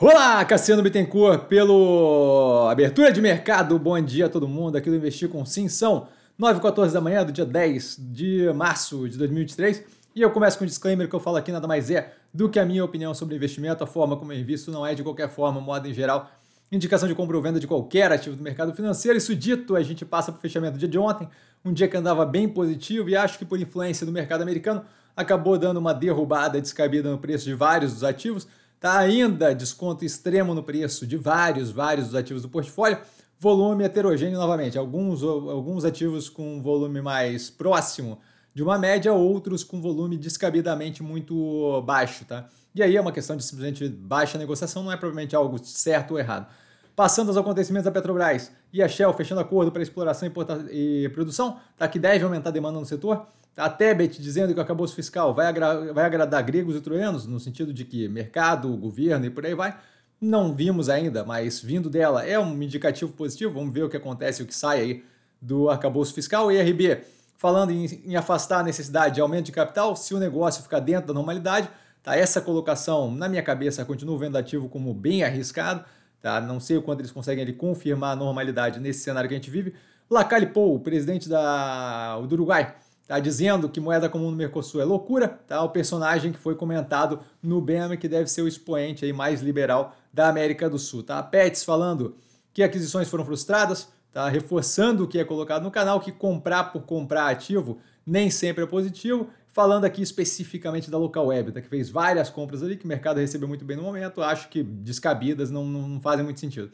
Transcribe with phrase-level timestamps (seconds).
[0.00, 3.76] Olá, Cassiano Bittencourt, pelo abertura de mercado.
[3.80, 5.66] Bom dia a todo mundo aqui do Investir com Sim.
[5.66, 6.06] São
[6.38, 9.82] 9 h 14 da manhã do dia 10 de março de 2023.
[10.14, 12.60] E eu começo com um disclaimer que eu falo aqui nada mais é do que
[12.60, 13.82] a minha opinião sobre investimento.
[13.82, 16.30] A forma como eu invisto não é de qualquer forma, modo em geral,
[16.70, 19.18] indicação de compra ou venda de qualquer ativo do mercado financeiro.
[19.18, 21.28] Isso dito, a gente passa para o fechamento do dia de ontem,
[21.64, 24.84] um dia que andava bem positivo e acho que por influência do mercado americano
[25.16, 28.46] acabou dando uma derrubada descabida no preço de vários dos ativos
[28.80, 32.98] Tá ainda desconto extremo no preço de vários, vários dos ativos do portfólio.
[33.38, 34.78] Volume heterogêneo novamente.
[34.78, 38.18] Alguns, alguns ativos com volume mais próximo
[38.54, 42.48] de uma média, outros com volume descabidamente muito baixo, tá?
[42.74, 46.18] E aí é uma questão de simplesmente baixa negociação, não é provavelmente algo certo ou
[46.18, 46.46] errado.
[46.94, 50.28] Passando aos acontecimentos da Petrobras e a Shell fechando acordo para exploração
[50.70, 51.86] e produção, tá?
[51.86, 53.26] que deve aumentar a demanda no setor.
[53.56, 57.40] A Tebet dizendo que o acabouço fiscal vai, agra vai agradar gregos e troianos, no
[57.40, 59.76] sentido de que mercado, governo e por aí vai.
[60.20, 63.54] Não vimos ainda, mas vindo dela é um indicativo positivo.
[63.54, 65.04] Vamos ver o que acontece, o que sai aí
[65.40, 66.50] do arcabouço fiscal.
[66.50, 67.02] E RB
[67.38, 71.06] falando em, em afastar a necessidade de aumento de capital, se o negócio ficar dentro
[71.06, 71.70] da normalidade,
[72.02, 72.16] tá?
[72.16, 75.84] Essa colocação, na minha cabeça, continuo vendo ativo como bem arriscado,
[76.20, 76.40] tá?
[76.40, 79.72] Não sei o quanto eles conseguem confirmar a normalidade nesse cenário que a gente vive.
[80.10, 82.74] Lacalle Pou, presidente da, do Uruguai,
[83.08, 85.62] tá dizendo que moeda comum no Mercosul é loucura, tá?
[85.62, 89.96] O personagem que foi comentado no BEM que deve ser o expoente aí mais liberal
[90.12, 91.20] da América do Sul, tá?
[91.22, 92.14] Pets falando
[92.52, 94.28] que aquisições foram frustradas, tá?
[94.28, 98.66] Reforçando o que é colocado no canal, que comprar por comprar ativo nem sempre é
[98.66, 99.28] positivo.
[99.46, 101.60] Falando aqui especificamente da Local Web, tá?
[101.62, 104.62] que fez várias compras ali, que o mercado recebeu muito bem no momento, acho que
[104.62, 106.70] descabidas, não, não fazem muito sentido.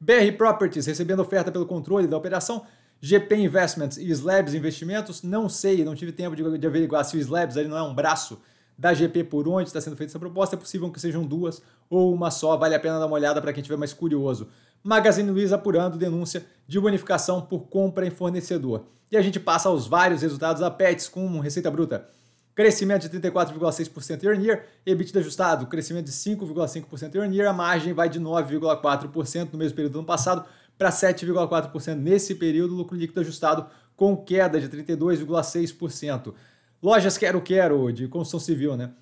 [0.00, 2.64] BR Properties recebendo oferta pelo controle da operação,
[3.00, 7.20] GP Investments e Slabs Investimentos, não sei, não tive tempo de, de averiguar se o
[7.20, 8.40] Slabs ali não é um braço
[8.76, 12.14] da GP por onde está sendo feita essa proposta, é possível que sejam duas ou
[12.14, 14.48] uma só, vale a pena dar uma olhada para quem estiver mais curioso.
[14.82, 18.84] Magazine Luiza apurando denúncia de bonificação por compra em fornecedor.
[19.10, 22.06] E a gente passa aos vários resultados da Pets com receita bruta.
[22.54, 27.52] Crescimento de 34,6% year on year, EBITDA ajustado, crescimento de 5,5% year on year, a
[27.52, 30.44] margem vai de 9,4% no mesmo período do ano passado
[30.78, 33.66] para 7,4% nesse período, lucro líquido ajustado
[33.96, 36.32] com queda de 32,6%.
[36.80, 38.92] Lojas Quero Quero de construção civil, né?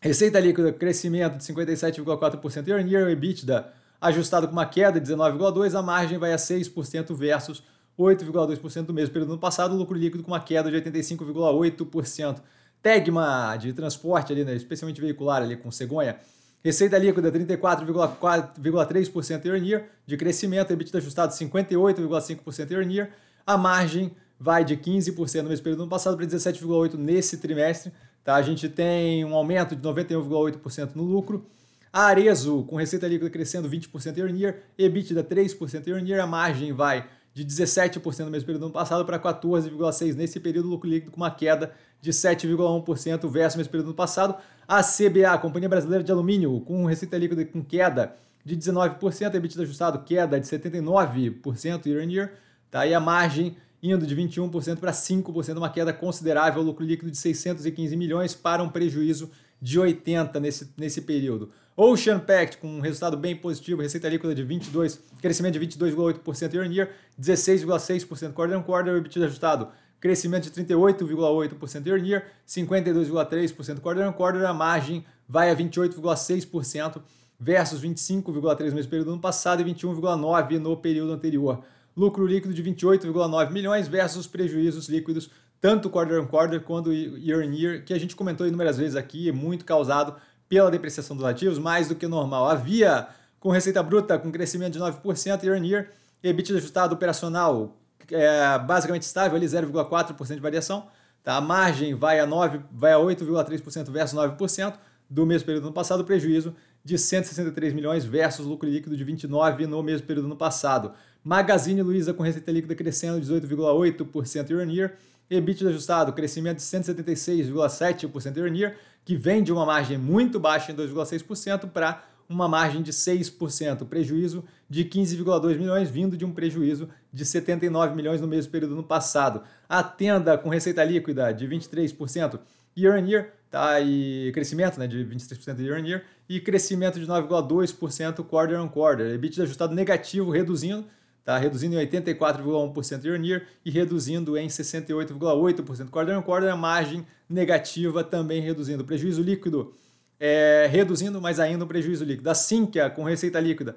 [0.00, 5.74] Receita líquida, crescimento de 57,4% year on year, EBITDA ajustado com uma queda de 19,2%,
[5.74, 7.64] a margem vai a 6% versus
[7.98, 12.40] 8,2% do mesmo período do ano passado, lucro líquido com uma queda de 85,8%.
[12.80, 16.16] Tegma de transporte ali, né, especialmente veicular ali com cegonha,
[16.64, 23.10] Receita líquida 34,3% year on year de crescimento, EBITDA ajustado 58,5% year on year.
[23.46, 27.92] A margem vai de 15% no mesmo período do ano passado para 17,8% nesse trimestre.
[28.24, 28.34] Tá?
[28.34, 31.46] A gente tem um aumento de 91,8% no lucro.
[31.92, 36.20] A Arezo, com receita líquida crescendo 20% year on year, EBITDA 3% year on year,
[36.20, 37.08] a margem vai
[37.38, 41.18] de 17% no mesmo período do ano passado para 14,6% nesse período, lucro líquido com
[41.18, 44.34] uma queda de 7,1% versus o mesmo período do ano passado.
[44.66, 50.00] A CBA, Companhia Brasileira de Alumínio, com receita líquida com queda de 19%, EBITDA ajustado
[50.00, 52.32] queda de 79% year on year,
[52.70, 52.84] tá?
[52.86, 57.96] E a margem indo de 21% para 5%, uma queda considerável, lucro líquido de 615
[57.96, 59.30] milhões para um prejuízo
[59.62, 61.52] de 80 nesse, nesse período.
[61.80, 66.66] Ocean Pact com um resultado bem positivo, receita líquida de 22, crescimento de 22,8% year
[66.66, 66.90] on year,
[67.20, 69.68] 16,6% quarter on quarter, EBITDA ajustado,
[70.00, 77.00] crescimento de 38,8% year on year, 52,3% quarter on quarter, a margem vai a 28,6%
[77.38, 81.62] versus 25,3% no mesmo período do ano passado e 21,9% no período anterior.
[81.96, 87.52] Lucro líquido de 28,9 milhões versus prejuízos líquidos tanto quarter on quarter quanto year on
[87.52, 90.16] year, que a gente comentou inúmeras vezes aqui, muito causado
[90.48, 92.48] pela depreciação dos ativos, mais do que normal.
[92.48, 95.90] Havia, com receita bruta, com crescimento de 9% year on year,
[96.22, 97.76] EBITDA ajustado operacional
[98.10, 100.88] é, basicamente estável, ali 0,4% de variação.
[101.22, 101.36] Tá?
[101.36, 104.74] A margem vai a, 9, vai a 8,3% versus 9%
[105.10, 106.54] do mesmo período do ano passado, prejuízo
[106.84, 110.92] de 163 milhões versus lucro líquido de 29 no mesmo período do ano passado.
[111.22, 114.94] Magazine Luiza com receita líquida crescendo 18,8% year on year,
[115.30, 118.76] EBITDA ajustado, crescimento de 176,7% year on year,
[119.08, 124.44] que vem de uma margem muito baixa em 2,6% para uma margem de 6%, prejuízo
[124.68, 129.44] de 15,2 milhões, vindo de um prejuízo de 79 milhões no mesmo período no passado.
[129.66, 132.38] A tenda com receita líquida de 23%
[132.76, 133.80] year on year, tá?
[133.80, 139.14] E crescimento, né, de 23% year on year e crescimento de 9,2% quarter on quarter.
[139.14, 140.84] EBITDA ajustado negativo, reduzindo
[141.28, 141.36] tá?
[141.36, 147.06] reduzindo em 84,1% year on year e reduzindo em 68,8% quarter on quarter, a margem
[147.28, 148.82] negativa também reduzindo.
[148.82, 149.74] Prejuízo líquido
[150.18, 152.30] é, reduzindo, mas ainda um prejuízo líquido.
[152.30, 153.76] A Sinqia, com receita líquida,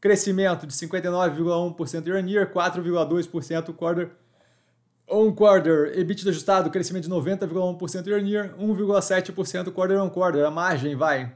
[0.00, 4.10] crescimento de 59,1% year on year, 4,2% quarter
[5.10, 5.98] on quarter.
[5.98, 10.44] EBITDA ajustado, crescimento de 90,1% year on year, 1,7% quarter on quarter.
[10.44, 11.34] A margem vai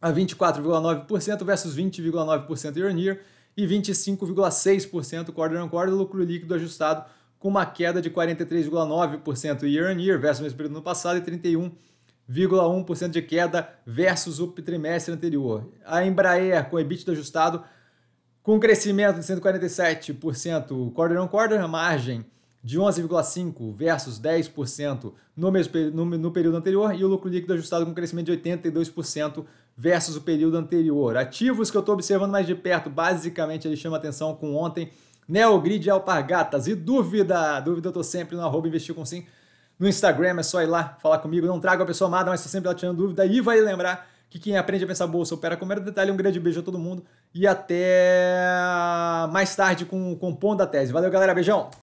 [0.00, 3.20] a 24,9% versus 20,9% year on year
[3.58, 5.92] e 25,6% quarter on quarter.
[5.92, 7.04] Lucro líquido ajustado
[7.40, 11.22] com uma queda de 43,9% year on year versus o mesmo período no passado e
[11.22, 15.68] 31,1% de queda versus o trimestre anterior.
[15.84, 17.64] A Embraer com EBITDA ajustado
[18.44, 22.24] com crescimento de 147% quarter on quarter, a margem
[22.62, 27.84] de 11,5% versus 10% no, mesmo, no, no período anterior e o lucro líquido ajustado
[27.84, 29.44] com crescimento de 82%
[29.78, 31.16] versus o período anterior.
[31.16, 34.90] Ativos que eu estou observando mais de perto, basicamente ele chama atenção com ontem
[35.28, 36.66] Neogrid e Alpargatas.
[36.66, 37.60] E dúvida?
[37.60, 39.24] Dúvida eu tô sempre no arroba investir com sim.
[39.78, 41.46] No Instagram é só ir lá falar comigo.
[41.46, 43.24] Não trago a pessoa amada, mas estou sempre lá tirando dúvida.
[43.24, 46.10] E vai lembrar que quem aprende a pensar bolsa opera com mero detalhe.
[46.10, 48.36] Um grande beijo a todo mundo e até
[49.30, 50.92] mais tarde com o Compondo a Tese.
[50.92, 51.32] Valeu, galera.
[51.32, 51.70] Beijão!